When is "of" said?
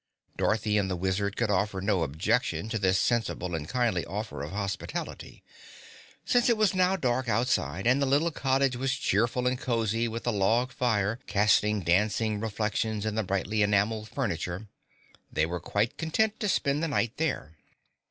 4.41-4.49